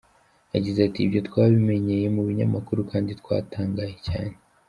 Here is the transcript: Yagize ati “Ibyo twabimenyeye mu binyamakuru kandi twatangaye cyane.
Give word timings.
Yagize 0.55 0.79
ati 0.87 0.99
“Ibyo 1.05 1.19
twabimenyeye 1.27 2.07
mu 2.15 2.21
binyamakuru 2.27 2.79
kandi 2.91 3.11
twatangaye 3.21 3.95
cyane. 4.07 4.33